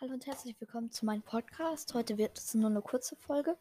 [0.00, 1.94] Hallo und herzlich willkommen zu meinem Podcast.
[1.94, 3.56] Heute wird es nur eine kurze Folge,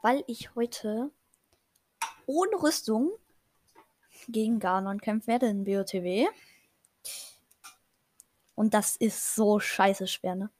[0.00, 1.10] weil ich heute
[2.26, 3.10] ohne Rüstung
[4.28, 6.28] gegen Ganon kämpfen werde in BOTW.
[8.54, 10.50] Und das ist so scheiße schwer, ne?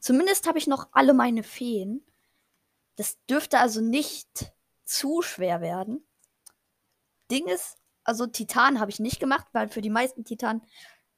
[0.00, 2.04] Zumindest habe ich noch alle meine Feen.
[2.96, 4.52] Das dürfte also nicht
[4.84, 6.04] zu schwer werden.
[7.30, 10.62] Ding ist, also Titan habe ich nicht gemacht, weil für die meisten Titanen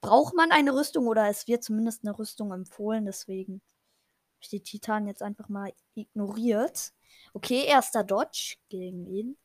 [0.02, 3.06] braucht man eine Rüstung oder es wird zumindest eine Rüstung empfohlen.
[3.06, 6.92] Deswegen habe ich die Titan jetzt einfach mal ignoriert.
[7.32, 9.38] Okay, erster Dodge gegen ihn.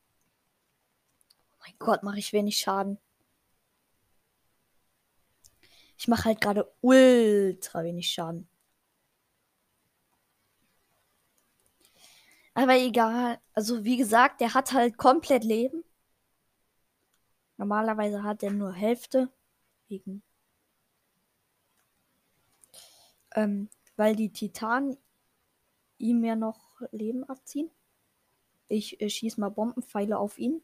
[1.52, 2.98] Oh mein Gott, mache ich wenig Schaden.
[5.96, 8.48] Ich mache halt gerade ultra wenig Schaden.
[12.54, 13.40] Aber egal.
[13.52, 15.84] Also wie gesagt, der hat halt komplett Leben.
[17.56, 19.30] Normalerweise hat er nur Hälfte.
[19.88, 20.22] Wegen.
[23.38, 24.96] Ähm, weil die Titanen
[25.98, 27.70] ihm ja noch Leben abziehen.
[28.66, 30.60] Ich äh, schieße mal Bombenpfeile auf ihn.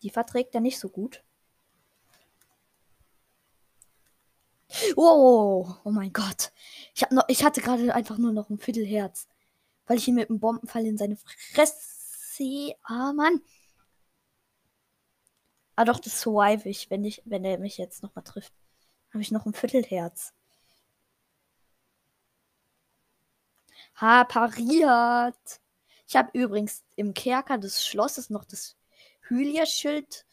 [0.00, 1.22] Die verträgt er nicht so gut.
[4.96, 6.52] Oh, oh mein Gott.
[6.94, 9.28] Ich, hab noch, ich hatte gerade einfach nur noch ein Viertelherz.
[9.86, 12.74] Weil ich ihn mit einem Bombenpfeil in seine Fresse.
[12.84, 13.42] Ah, Mann.
[15.76, 18.54] Ah, doch, das survive ich, wenn, ich, wenn er mich jetzt nochmal trifft.
[19.10, 20.32] Habe ich noch ein Viertelherz.
[23.96, 25.60] Ha, pariert.
[26.08, 28.76] Ich habe übrigens im Kerker des Schlosses noch das
[29.28, 30.26] Hylia-Schild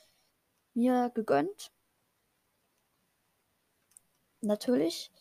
[0.73, 1.71] mir gegönnt.
[4.41, 5.11] Natürlich.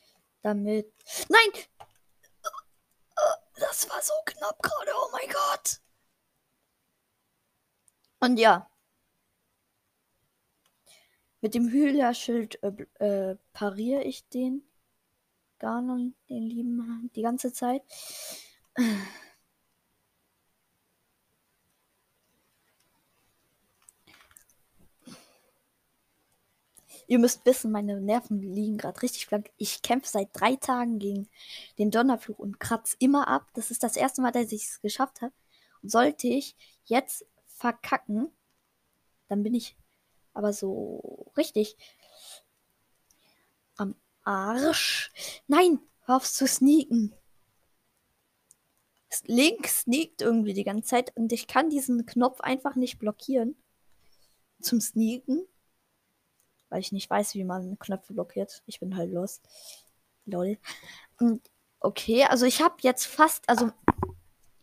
[0.43, 0.93] Damit.
[1.29, 1.65] Nein!
[3.55, 4.91] Das war so knapp gerade.
[4.95, 5.81] Oh mein Gott.
[8.21, 8.71] Und ja.
[11.41, 14.69] Mit dem Hylia-Schild äh, äh, pariere ich den.
[15.59, 17.83] Ganon, den lieben, die ganze Zeit.
[27.09, 29.51] Ihr müsst wissen, meine Nerven liegen gerade richtig blank.
[29.57, 31.27] Ich kämpfe seit drei Tagen gegen
[31.79, 33.47] den Donnerfluch und kratze immer ab.
[33.55, 35.33] Das ist das erste Mal, dass ich es geschafft habe.
[35.83, 38.31] Und sollte ich jetzt verkacken,
[39.29, 39.75] dann bin ich
[40.35, 41.79] aber so richtig
[44.29, 45.11] Arsch.
[45.47, 47.15] Nein, hör auf zu sneaken.
[49.25, 53.57] Link sneakt irgendwie die ganze Zeit und ich kann diesen Knopf einfach nicht blockieren
[54.61, 55.47] zum Sneaken
[56.69, 58.63] weil ich nicht weiß, wie man Knöpfe blockiert.
[58.67, 59.41] Ich bin halt los.
[60.27, 60.59] Lol.
[61.19, 61.49] Und
[61.81, 63.71] okay, also ich habe jetzt fast, also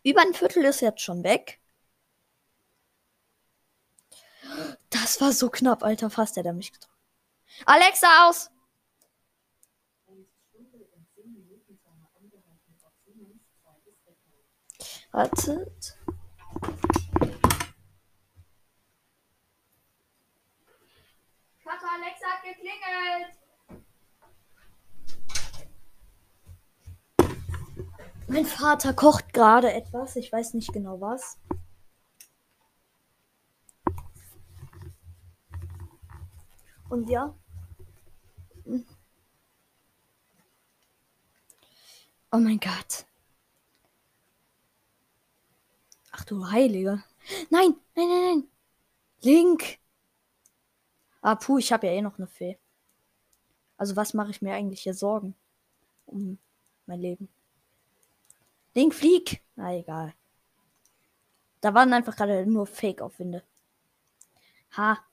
[0.03, 1.59] über ein Viertel ist jetzt schon weg.
[4.89, 6.09] Das war so knapp, Alter.
[6.09, 6.95] Fast hätte er mich getroffen.
[7.65, 8.51] Alexa aus!
[15.15, 15.97] Wartet.
[21.63, 23.37] Vater Alexa hat geklingelt.
[28.27, 30.17] Mein Vater kocht gerade etwas.
[30.17, 31.39] Ich weiß nicht genau was.
[36.89, 37.33] Und ja.
[42.31, 43.05] Oh mein Gott.
[46.17, 47.03] Ach du Heilige.
[47.49, 48.43] Nein, nein, nein, nein.
[49.21, 49.79] Link.
[51.21, 52.57] Ah, puh, ich habe ja eh noch eine Fee.
[53.75, 55.35] Also was mache ich mir eigentlich hier Sorgen?
[56.05, 56.37] Um
[56.85, 57.27] mein Leben.
[58.75, 59.41] Link, flieg!
[59.57, 60.13] Na egal.
[61.59, 63.43] Da waren einfach gerade nur Fake-Aufwinde.
[64.77, 65.03] Ha.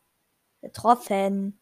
[0.60, 1.58] Getroffen.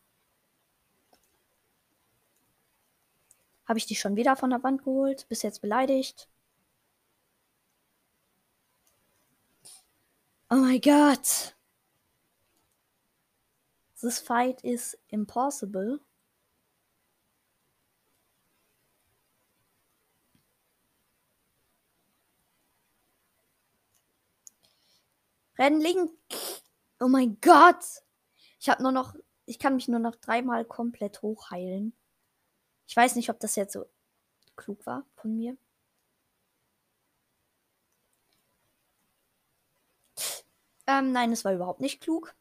[3.65, 5.27] Habe ich die schon wieder von der Wand geholt?
[5.29, 6.29] Bis jetzt beleidigt.
[10.53, 11.55] Oh mein Gott.
[14.01, 16.01] This fight is impossible.
[25.57, 26.11] Renn link.
[26.99, 27.85] Oh mein Gott.
[28.59, 29.15] Ich habe nur noch.
[29.47, 31.93] Ich kann mich nur noch dreimal komplett hochheilen.
[32.89, 33.87] Ich weiß nicht, ob das jetzt so
[34.57, 35.57] klug war von mir.
[40.91, 42.35] Ähm, nein, es war überhaupt nicht klug.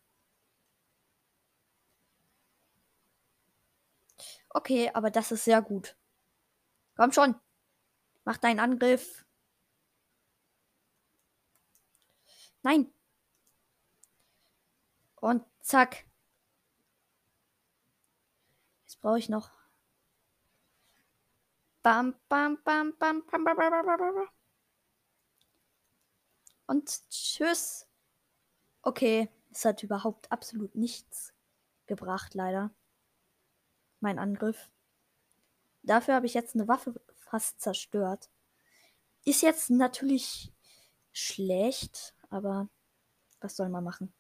[4.50, 5.96] Okay, aber das ist sehr gut.
[6.96, 7.36] Komm schon.
[8.26, 9.26] Mach deinen Angriff.
[12.64, 12.92] Nein.
[15.22, 16.06] Und zack.
[18.86, 19.52] Jetzt brauche ich noch.
[21.84, 24.30] Bam, bam, bam, bam, bam, bam, bam, bam, bam.
[26.68, 27.89] Und tschüss.
[28.82, 31.34] Okay, es hat überhaupt absolut nichts
[31.88, 32.72] gebracht, leider.
[34.00, 34.70] Mein Angriff.
[35.84, 38.30] Dafür habe ich jetzt eine Waffe fast zerstört.
[39.26, 40.54] Ist jetzt natürlich
[41.12, 42.70] schlecht, aber
[43.42, 44.14] was soll man machen?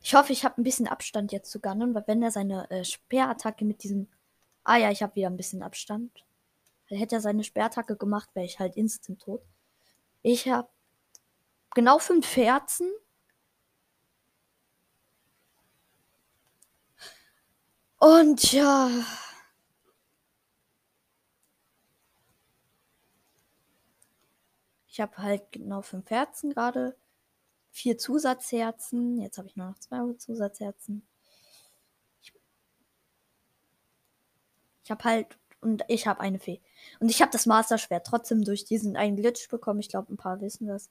[0.00, 2.84] Ich hoffe, ich habe ein bisschen Abstand jetzt zu Ganon, weil wenn er seine äh,
[2.84, 4.08] Speerattacke mit diesem.
[4.62, 6.24] Ah ja, ich habe wieder ein bisschen Abstand.
[6.86, 9.42] Hätte er seine Speerattacke gemacht, wäre ich halt instant tot.
[10.22, 10.68] Ich habe
[11.76, 12.90] genau fünf Herzen.
[17.98, 18.90] Und ja.
[24.88, 26.96] Ich habe halt genau fünf Herzen gerade.
[27.70, 29.20] Vier Zusatzherzen.
[29.20, 31.06] Jetzt habe ich nur noch zwei Zusatzherzen.
[32.22, 32.32] Ich,
[34.84, 35.38] ich habe halt.
[35.60, 36.62] Und ich habe eine Fee.
[37.00, 39.80] Und ich habe das Master-Schwert trotzdem durch diesen einen Glitch bekommen.
[39.80, 40.90] Ich glaube, ein paar wissen das.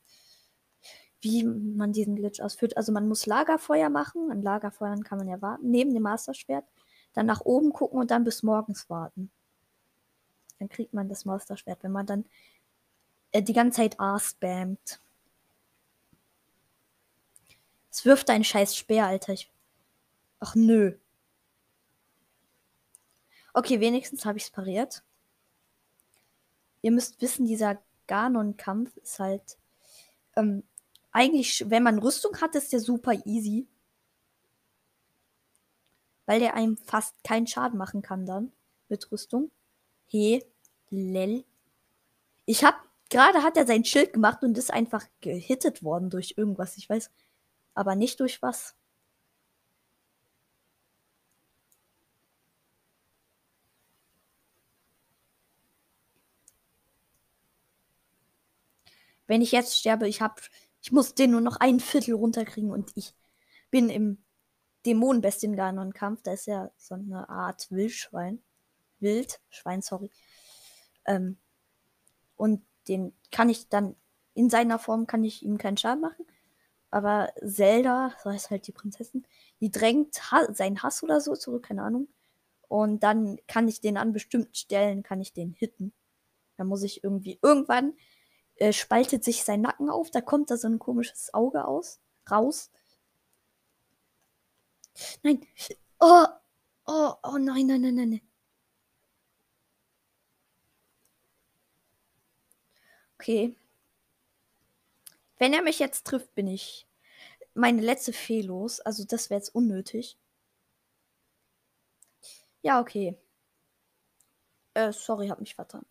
[1.26, 2.78] Wie man diesen Glitch ausführt.
[2.78, 4.30] Also man muss Lagerfeuer machen.
[4.30, 5.72] An Lagerfeuern kann man ja warten.
[5.72, 6.66] Neben dem Master-Schwert.
[7.14, 9.32] Dann nach oben gucken und dann bis morgens warten.
[10.60, 11.82] Dann kriegt man das Master-Schwert.
[11.82, 12.26] Wenn man dann
[13.32, 15.02] äh, die ganze Zeit A spammt.
[17.90, 19.34] Es wirft einen scheiß Speer, Alter.
[19.34, 19.52] Ich...
[20.40, 20.96] Ach nö.
[23.52, 25.04] Okay, wenigstens habe ich es pariert.
[26.84, 29.58] Ihr müsst wissen, dieser Ganon-Kampf ist halt
[30.36, 30.62] ähm,
[31.16, 33.68] eigentlich, wenn man Rüstung hat, ist der super easy.
[36.26, 38.52] Weil der einem fast keinen Schaden machen kann dann
[38.90, 39.52] mit Rüstung.
[40.08, 40.44] He,
[40.90, 41.46] lel.
[42.46, 46.78] Ich hab Gerade hat er sein Schild gemacht und ist einfach gehittet worden durch irgendwas.
[46.78, 47.12] Ich weiß
[47.74, 48.76] aber nicht durch was.
[59.28, 60.42] Wenn ich jetzt sterbe, ich hab,
[60.86, 63.16] ich muss den nur noch ein Viertel runterkriegen und ich
[63.72, 64.20] bin im
[64.86, 66.22] Dämonenbestien Ganon-Kampf.
[66.22, 68.44] Da ist ja so eine Art Wildschwein.
[69.00, 70.12] Wildschwein, sorry.
[71.06, 71.40] Ähm,
[72.36, 73.96] und den kann ich dann
[74.36, 76.28] in seiner Form kann ich ihm keinen Schaden machen.
[76.92, 79.26] Aber Zelda, so heißt halt die Prinzessin,
[79.62, 82.10] die drängt ha seinen Hass oder so zurück, keine Ahnung.
[82.68, 85.94] Und dann kann ich den an bestimmten Stellen, kann ich den hitten.
[86.58, 87.94] Da muss ich irgendwie, irgendwann
[88.58, 92.00] äh, spaltet sich sein Nacken auf, da kommt da so ein komisches Auge aus,
[92.30, 92.72] raus.
[95.24, 95.46] Nein.
[96.00, 96.26] Oh,
[96.88, 98.22] oh, oh nein, nein, nein, nein.
[103.20, 103.56] Okay.
[105.38, 106.88] Wenn er mich jetzt trifft, bin ich
[107.54, 108.80] meine letzte Fee los.
[108.82, 110.18] Also das wäre jetzt unnötig.
[112.62, 113.18] Ja, okay.
[114.74, 115.86] Äh, sorry, hab mich vertan.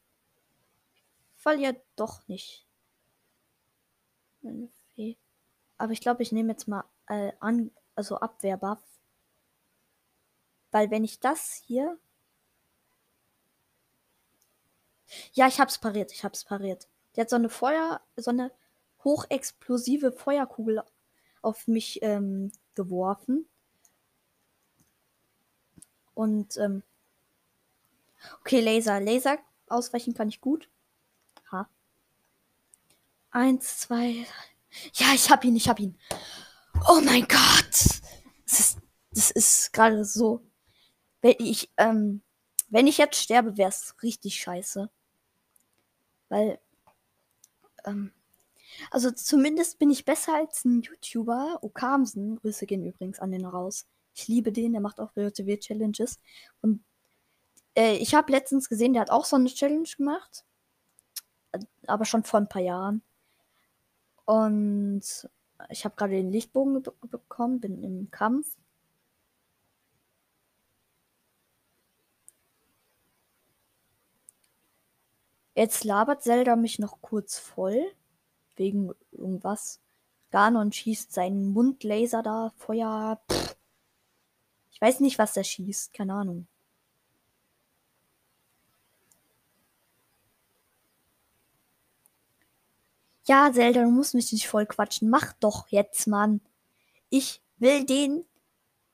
[1.44, 2.67] Fall ja doch nicht.
[5.76, 8.82] Aber ich glaube, ich nehme jetzt mal äh, an, also Abwehrbuff.
[10.70, 11.99] Weil wenn ich das hier.
[15.35, 16.88] Ja, ich hab's pariert, ich hab's pariert.
[17.14, 18.50] Der hat so eine Feuer, so eine
[19.05, 20.82] hochexplosive Feuerkugel
[21.43, 23.46] auf mich ähm, geworfen.
[26.14, 26.82] Und ähm,
[28.41, 28.98] okay, Laser.
[28.98, 30.70] Laser ausweichen kann ich gut.
[33.34, 34.26] Eins, zwei.
[34.94, 35.98] Ja, ich hab ihn, ich hab ihn.
[36.88, 38.00] Oh mein Gott.
[38.46, 38.79] Das ist,
[39.10, 40.41] das ist gerade so.
[41.20, 42.22] Wenn ich, ähm,
[42.69, 44.88] wenn ich jetzt sterbe, wäre es richtig scheiße.
[46.29, 46.60] Weil
[47.84, 48.12] ähm,
[48.93, 51.58] also zumindest bin ich besser als ein YouTuber.
[51.62, 53.84] Okamsen, Grüße gehen übrigens an den raus.
[54.14, 56.20] Ich liebe den, der macht auch WTW-Challenges.
[56.62, 56.84] Und
[57.76, 60.44] äh, ich habe letztens gesehen, der hat auch so eine Challenge gemacht.
[61.88, 63.03] Aber schon vor ein paar Jahren.
[64.25, 65.03] Und
[65.69, 68.57] ich habe gerade den Lichtbogen be bekommen, bin im Kampf.
[75.55, 77.81] Jetzt labert Zelda mich noch kurz voll.
[78.57, 79.81] Wegen irgendwas.
[80.31, 83.21] Ganon schießt seinen Mundlaser da, Feuer.
[83.31, 83.57] Pff.
[84.73, 85.93] Ich weiß nicht, was der schießt.
[85.95, 86.49] Keine Ahnung.
[93.27, 95.09] Ja, Zelda, du musst mich nicht voll quatschen.
[95.09, 96.41] Mach doch jetzt, Mann.
[97.09, 98.27] Ich will den.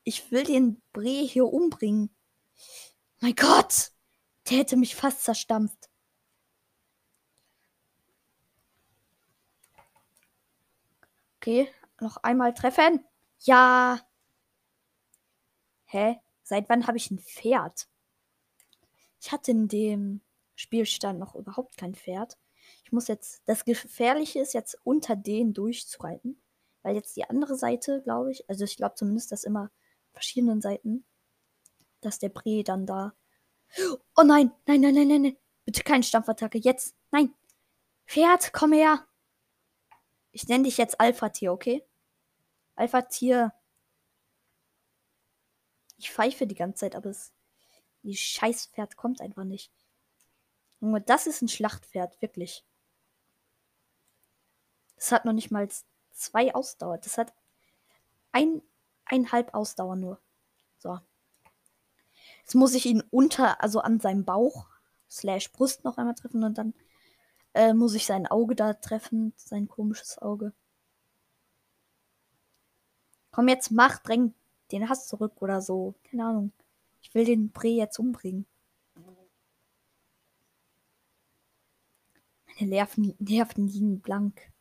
[0.04, 2.10] Ich will den Bre hier umbringen.
[3.20, 3.92] Mein Gott!
[4.48, 5.88] Der hätte mich fast zerstampft.
[11.36, 11.68] Okay,
[12.00, 13.04] noch einmal treffen.
[13.40, 14.00] Ja.
[15.86, 16.20] Hä?
[16.42, 17.88] Seit wann habe ich ein Pferd?
[19.20, 20.20] Ich hatte in dem
[20.54, 22.36] Spielstand noch überhaupt kein Pferd.
[22.84, 26.40] Ich muss jetzt, das Gefährliche ist jetzt unter den durchzureiten.
[26.82, 29.70] Weil jetzt die andere Seite, glaube ich, also ich glaube zumindest, dass immer
[30.12, 31.04] verschiedenen Seiten,
[32.00, 33.14] dass der Bre dann da.
[34.16, 35.36] Oh nein, nein, nein, nein, nein, nein.
[35.64, 36.58] Bitte keine Stampfattacke.
[36.58, 36.96] Jetzt.
[37.10, 37.34] Nein.
[38.06, 39.06] Pferd, komm her.
[40.32, 41.84] Ich nenne dich jetzt Alpha-Tier, okay?
[42.76, 43.52] Alpha-Tier.
[45.98, 47.32] Ich pfeife die ganze Zeit, aber es.
[48.02, 49.70] Die scheiß Pferd kommt einfach nicht.
[50.80, 52.64] Junge, das ist ein Schlachtpferd, wirklich.
[54.96, 55.68] Das hat noch nicht mal
[56.12, 56.98] zwei Ausdauer.
[56.98, 57.32] Das hat
[58.32, 58.62] ein,
[59.04, 60.20] eineinhalb Ausdauer nur.
[60.78, 60.98] So.
[62.40, 64.66] Jetzt muss ich ihn unter, also an seinem Bauch,
[65.10, 66.74] slash Brust noch einmal treffen und dann
[67.54, 70.52] äh, muss ich sein Auge da treffen, sein komisches Auge.
[73.32, 74.34] Komm jetzt, mach, dräng
[74.72, 75.94] den Hass zurück oder so.
[76.04, 76.52] Keine Ahnung.
[77.02, 78.46] Ich will den Bre jetzt umbringen.
[82.60, 84.52] Meine Nerven, Nerven liegen blank.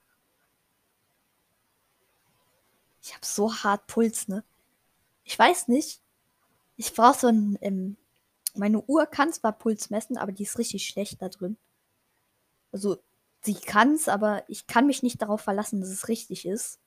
[3.01, 4.45] Ich habe so hart Puls, ne?
[5.25, 6.01] Ich weiß nicht.
[6.77, 7.57] Ich brauche so ein.
[7.61, 7.97] Ähm,
[8.55, 11.57] meine Uhr kann zwar Puls messen, aber die ist richtig schlecht da drin.
[12.71, 12.99] Also,
[13.41, 16.79] sie kann's, aber ich kann mich nicht darauf verlassen, dass es richtig ist.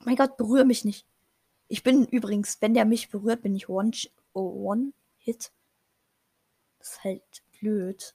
[0.00, 1.06] Mein Gott, berühre mich nicht.
[1.68, 3.92] Ich bin übrigens, wenn der mich berührt, bin ich One,
[4.32, 5.52] oh, one Hit.
[6.78, 8.14] Das ist halt blöd.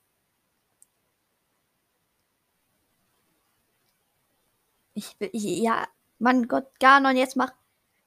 [4.99, 5.87] Ich ich, ja,
[6.17, 7.53] Mann Gott, Ganon, jetzt mach,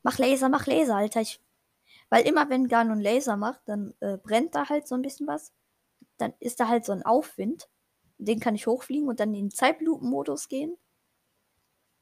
[0.03, 1.23] mach Laser, mach Laser, Alter.
[1.23, 1.41] Ich,
[2.11, 5.53] weil immer wenn Ganon Laser macht, dann äh, brennt da halt so ein bisschen was.
[6.19, 7.71] Dann ist da halt so ein Aufwind.
[8.19, 10.77] Den kann ich hochfliegen und dann in Zeitlupenmodus gehen.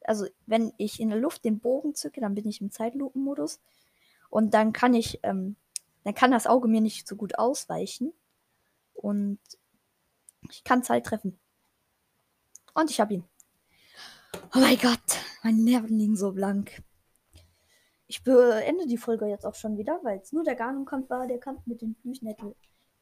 [0.03, 3.61] Also, wenn ich in der Luft den Bogen zücke, dann bin ich im Zeitlupenmodus.
[4.29, 5.55] Und dann kann ich, ähm,
[6.03, 8.13] dann kann das Auge mir nicht so gut ausweichen.
[8.95, 9.39] Und
[10.51, 11.39] ich kann es halt treffen.
[12.75, 13.30] Und ich habe ihn.
[14.35, 14.99] Oh mein Gott,
[15.43, 16.83] meine Nerven liegen so blank.
[18.07, 21.39] Ich beende die Folge jetzt auch schon wieder, weil es nur der Ganon-Kampf war, der
[21.39, 22.35] Kampf mit den Flüchen.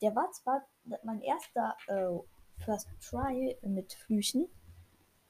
[0.01, 0.67] Der war zwar
[1.03, 4.47] mein erster äh, First Try mit Flüchen.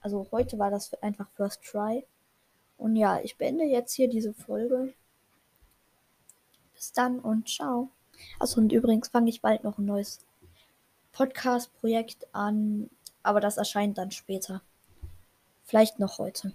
[0.00, 2.04] Also heute war das einfach First Try.
[2.76, 4.94] Und ja, ich beende jetzt hier diese Folge.
[6.74, 7.90] Bis dann und ciao.
[8.38, 10.24] Achso, und übrigens fange ich bald noch ein neues
[11.12, 12.90] Podcast-Projekt an,
[13.22, 14.62] aber das erscheint dann später.
[15.68, 16.50] Vielleicht noch heute.